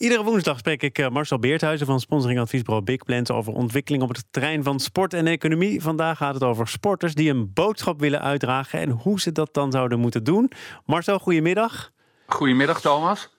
[0.00, 4.24] Iedere woensdag spreek ik eh, Marcel Beerthuizen van sponsoringadviesbureau Big Plans over ontwikkeling op het
[4.30, 5.82] terrein van sport en economie.
[5.82, 9.72] Vandaag gaat het over sporters die een boodschap willen uitdragen en hoe ze dat dan
[9.72, 10.50] zouden moeten doen.
[10.86, 11.90] Marcel, goedemiddag.
[12.26, 13.30] Goedemiddag, Thomas.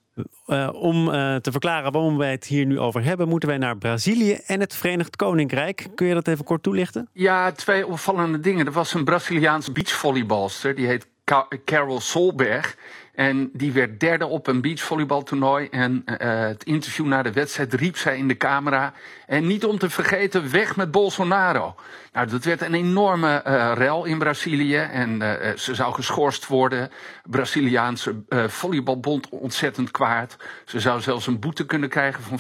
[0.48, 3.78] Uh, om uh, te verklaren waarom wij het hier nu over hebben, moeten wij naar
[3.78, 5.88] Brazilië en het Verenigd Koninkrijk.
[5.96, 7.10] Kun je dat even kort toelichten?
[7.14, 8.66] Ja, twee opvallende dingen.
[8.66, 11.08] Er was een Braziliaans beachvolleybalster, die heet
[11.66, 12.78] Carol Solberg.
[13.16, 15.68] En die werd derde op een beachvolleybaltoernooi.
[15.72, 18.94] En uh, het interview na de wedstrijd riep zij in de camera.
[19.28, 21.76] En niet om te vergeten, weg met Bolsonaro.
[22.14, 24.76] Nou, dat werd een enorme uh, rel in Brazilië.
[24.76, 26.92] En uh, ze zou geschorst worden.
[27.24, 28.16] Braziliaanse
[28.48, 30.38] volleybalbond ontzettend kwaad.
[30.66, 32.40] Ze zou zelfs een boete kunnen krijgen van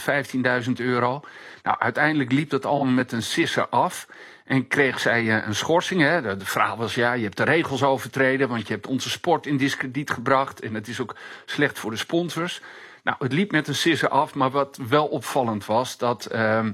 [0.65, 1.21] 15.000 euro.
[1.63, 4.07] Nou, uiteindelijk liep dat allemaal met een sisser af.
[4.51, 6.01] En kreeg zij een schorsing.
[6.01, 6.37] Hè.
[6.37, 9.57] De vraag was, ja, je hebt de regels overtreden, want je hebt onze sport in
[9.57, 10.60] discrediet gebracht.
[10.61, 11.15] En het is ook
[11.45, 12.61] slecht voor de sponsors.
[13.03, 16.29] Nou, het liep met een sisser af, maar wat wel opvallend was, dat...
[16.31, 16.65] Uh,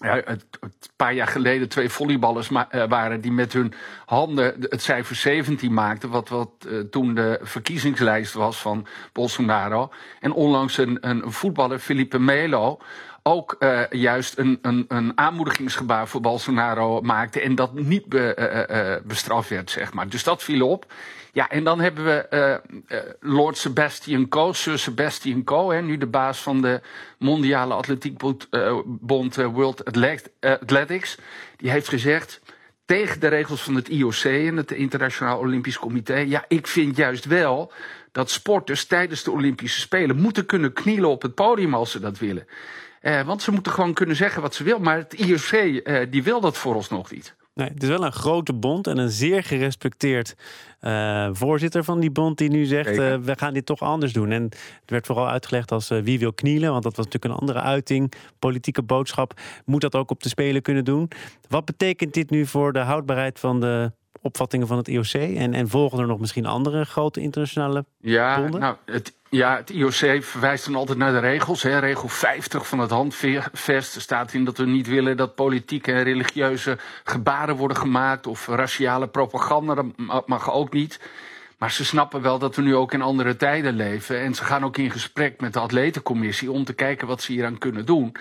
[0.00, 0.42] ja, een
[0.96, 3.72] paar jaar geleden twee volleyballers uh, waren die met hun
[4.06, 6.10] handen het cijfer 17 maakten.
[6.10, 9.92] Wat, wat uh, toen de verkiezingslijst was van Bolsonaro.
[10.20, 12.78] En onlangs een, een voetballer, Felipe Melo,
[13.22, 17.40] ook uh, juist een, een, een aanmoedigingsgebaar voor Bolsonaro maakte.
[17.40, 18.36] En dat niet be,
[18.70, 20.08] uh, uh, bestraft werd, zeg maar.
[20.08, 20.92] Dus dat viel op.
[21.32, 22.60] Ja, en dan hebben we
[23.20, 26.80] Lord Sebastian Coe, Sir Sebastian Coe, hè, nu de baas van de
[27.18, 28.46] Mondiale Atletiekbond
[29.34, 29.84] World
[30.40, 31.18] Athletics.
[31.56, 32.40] Die heeft gezegd
[32.84, 36.16] tegen de regels van het IOC en het Internationaal Olympisch Comité.
[36.16, 37.72] Ja, ik vind juist wel
[38.12, 42.18] dat sporters tijdens de Olympische Spelen moeten kunnen knielen op het podium als ze dat
[42.18, 42.46] willen.
[43.02, 44.78] Uh, want ze moeten gewoon kunnen zeggen wat ze wil.
[44.78, 47.36] Maar het IOC uh, die wil dat voor ons nog niet.
[47.54, 50.34] Nee, het is wel een grote bond en een zeer gerespecteerd
[50.80, 54.30] uh, voorzitter van die bond die nu zegt: we gaan dit toch anders doen.
[54.30, 57.60] En het werd vooral uitgelegd als wie wil knielen, want dat was natuurlijk een andere
[57.60, 59.40] uiting, politieke boodschap.
[59.64, 61.10] Moet dat ook op de Spelen kunnen doen?
[61.48, 63.92] Wat betekent dit nu voor de houdbaarheid van de
[64.28, 65.12] opvattingen van het IOC?
[65.12, 68.60] En, en volgen er nog misschien andere grote internationale ja, bonden?
[68.60, 71.62] Nou, het, ja, het IOC verwijst dan altijd naar de regels.
[71.62, 71.78] Hè.
[71.78, 76.78] Regel 50 van het handvest staat in dat we niet willen dat politieke en religieuze
[77.04, 78.26] gebaren worden gemaakt.
[78.26, 81.00] Of raciale propaganda, dat mag ook niet.
[81.58, 84.20] Maar ze snappen wel dat we nu ook in andere tijden leven.
[84.20, 87.58] En ze gaan ook in gesprek met de atletencommissie om te kijken wat ze hieraan
[87.58, 88.16] kunnen doen.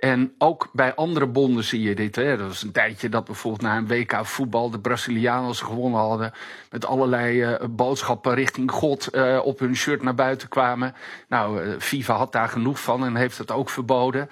[0.00, 2.16] En ook bij andere bonden zie je dit.
[2.16, 2.36] Hè.
[2.36, 6.32] Dat was een tijdje dat bijvoorbeeld na een WK voetbal de Brazilianen gewonnen hadden.
[6.70, 10.94] Met allerlei uh, boodschappen richting God uh, op hun shirt naar buiten kwamen.
[11.28, 14.28] Nou, uh, FIFA had daar genoeg van en heeft het ook verboden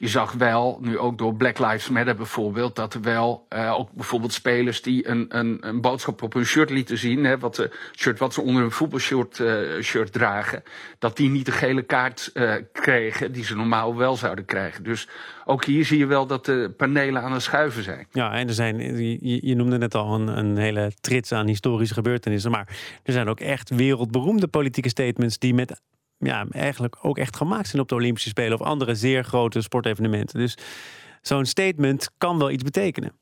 [0.00, 3.92] je zag wel, nu ook door Black Lives Matter bijvoorbeeld, dat er wel uh, ook
[3.92, 7.70] bijvoorbeeld spelers die een, een, een boodschap op hun shirt lieten zien, hè, wat, de
[7.96, 10.62] shirt, wat ze onder hun voetbalshirt uh, shirt dragen,
[10.98, 14.84] dat die niet de gele kaart uh, kregen die ze normaal wel zouden krijgen.
[14.84, 15.08] Dus
[15.44, 18.06] ook hier zie je wel dat de panelen aan het schuiven zijn.
[18.12, 21.94] Ja, en er zijn, je, je noemde net al een, een hele trits aan historische
[21.94, 22.68] gebeurtenissen, maar
[23.02, 25.80] er zijn ook echt wereldberoemde politieke statements die met
[26.18, 30.38] ja, eigenlijk ook echt gemaakt zijn op de Olympische Spelen of andere zeer grote sportevenementen.
[30.38, 30.56] Dus
[31.22, 33.12] zo'n statement kan wel iets betekenen.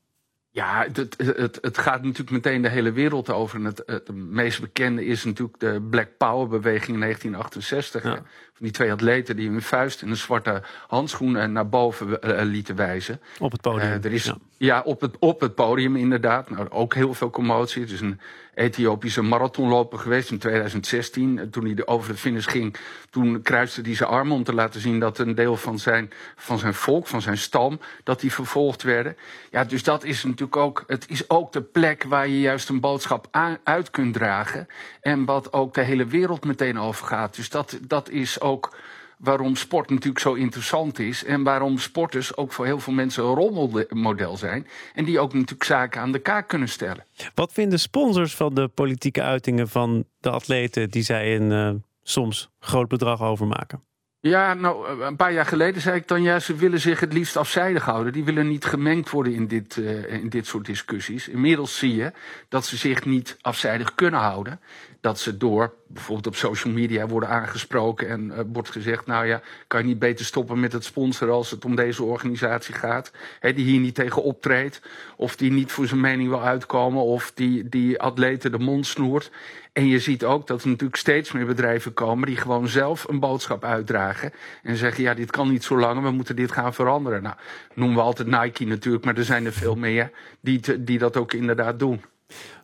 [0.56, 3.58] Ja, het, het, het, gaat natuurlijk meteen de hele wereld over.
[3.58, 8.02] En het, het meest bekende is natuurlijk de Black Power beweging in 1968.
[8.02, 8.14] Ja.
[8.14, 8.24] Van
[8.58, 13.20] die twee atleten die hun vuist in een zwarte handschoen naar boven uh, lieten wijzen.
[13.38, 13.88] Op het podium.
[13.88, 14.36] Uh, er is, ja.
[14.56, 16.50] ja, op, het, op het podium inderdaad.
[16.50, 17.82] Nou, ook heel veel commotie.
[17.82, 18.20] Het is een
[18.56, 21.50] Ethiopische marathonloper geweest in 2016.
[21.50, 22.76] Toen hij over de finish ging,
[23.10, 26.58] toen kruiste hij zijn armen om te laten zien dat een deel van zijn, van
[26.58, 29.16] zijn volk, van zijn stam, dat die vervolgd werden.
[29.50, 32.80] Ja, dus dat is natuurlijk ook, het is ook de plek waar je juist een
[32.80, 33.28] boodschap
[33.64, 34.68] uit kunt dragen.
[35.00, 37.36] En wat ook de hele wereld meteen over gaat.
[37.36, 38.76] Dus dat, dat is ook
[39.16, 41.24] waarom sport natuurlijk zo interessant is.
[41.24, 44.66] En waarom sporters ook voor heel veel mensen een rolmodel zijn.
[44.94, 47.04] En die ook natuurlijk zaken aan de kaak kunnen stellen.
[47.34, 52.50] Wat vinden sponsors van de politieke uitingen van de atleten die zij een uh, soms
[52.58, 53.80] groot bedrag overmaken?
[54.20, 57.36] Ja, nou, een paar jaar geleden zei ik dan juist, ze willen zich het liefst
[57.36, 58.12] afzijdig houden.
[58.12, 61.28] Die willen niet gemengd worden in dit, uh, in dit soort discussies.
[61.28, 62.12] Inmiddels zie je
[62.48, 64.60] dat ze zich niet afzijdig kunnen houden.
[65.06, 69.40] Dat ze door bijvoorbeeld op social media worden aangesproken en uh, wordt gezegd: Nou ja,
[69.66, 73.12] kan je niet beter stoppen met het sponsoren als het om deze organisatie gaat?
[73.40, 74.80] He, die hier niet tegen optreedt,
[75.16, 79.30] of die niet voor zijn mening wil uitkomen, of die, die atleten de mond snoert.
[79.72, 83.20] En je ziet ook dat er natuurlijk steeds meer bedrijven komen die gewoon zelf een
[83.20, 84.32] boodschap uitdragen.
[84.62, 87.22] En zeggen, ja, dit kan niet zo lang, we moeten dit gaan veranderen.
[87.22, 87.34] Nou,
[87.74, 90.10] noemen we altijd Nike natuurlijk, maar er zijn er veel meer
[90.40, 92.02] die, die dat ook inderdaad doen.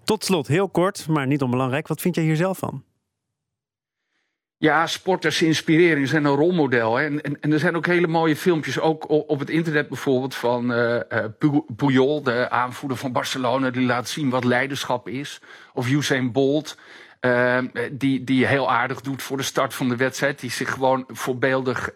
[0.05, 2.85] Tot slot, heel kort, maar niet onbelangrijk, wat vind jij hier zelf van?
[4.57, 7.01] Ja, sporters inspireren, zijn een rolmodel.
[7.01, 11.01] En, en, er zijn ook hele mooie filmpjes, ook op het internet bijvoorbeeld, van uh,
[11.77, 15.41] Puyol, de aanvoerder van Barcelona, die laat zien wat leiderschap is.
[15.73, 16.79] Of Usain Bolt,
[17.21, 17.59] uh,
[17.93, 21.91] die, die heel aardig doet voor de start van de wedstrijd, die zich gewoon voorbeeldig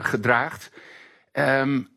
[0.00, 0.70] gedraagt.
[1.32, 1.88] Um,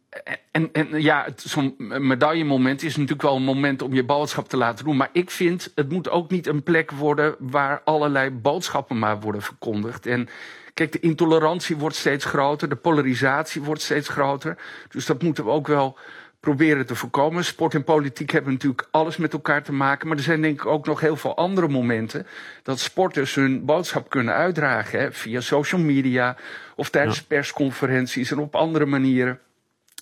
[0.52, 4.86] en, en ja, zo'n medaillemoment is natuurlijk wel een moment om je boodschap te laten
[4.86, 4.98] doen.
[4.98, 9.42] Maar ik vind, het moet ook niet een plek worden waar allerlei boodschappen maar worden
[9.42, 10.06] verkondigd.
[10.06, 10.30] En
[10.74, 14.58] kijk, de intolerantie wordt steeds groter, de polarisatie wordt steeds groter.
[14.90, 15.98] Dus dat moeten we ook wel
[16.40, 17.46] proberen te voorkomen.
[17.46, 20.08] Sport en politiek hebben natuurlijk alles met elkaar te maken.
[20.08, 22.28] Maar er zijn denk ik ook nog heel veel andere momenten
[22.64, 25.00] dat sporters hun boodschap kunnen uitdragen.
[25.00, 26.38] Hè, via social media
[26.76, 29.40] of tijdens persconferenties en op andere manieren.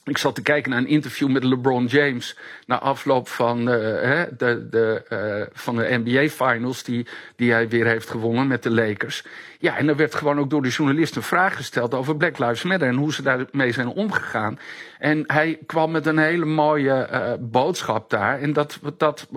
[0.09, 2.35] Ik zat te kijken naar een interview met LeBron James.
[2.65, 3.65] Na afloop van, uh,
[4.37, 8.71] de, de, uh, van de NBA Finals, die, die hij weer heeft gewonnen met de
[8.71, 9.23] Lakers.
[9.59, 12.63] Ja, en er werd gewoon ook door de journalist een vraag gesteld over Black Lives
[12.63, 14.59] Matter en hoe ze daarmee zijn omgegaan.
[14.99, 18.39] En hij kwam met een hele mooie uh, boodschap daar.
[18.39, 19.27] En dat, dat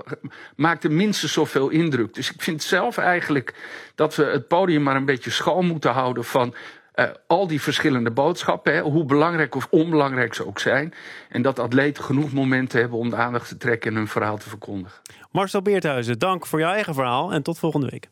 [0.56, 2.14] maakte minstens zoveel indruk.
[2.14, 3.54] Dus ik vind zelf eigenlijk
[3.94, 6.54] dat we het podium maar een beetje schoon moeten houden van
[6.94, 10.94] uh, al die verschillende boodschappen, hè, hoe belangrijk of onbelangrijk ze ook zijn.
[11.28, 14.48] En dat atleten genoeg momenten hebben om de aandacht te trekken en hun verhaal te
[14.48, 15.00] verkondigen.
[15.30, 18.08] Marcel Beerthuizen, dank voor jouw eigen verhaal en tot volgende week.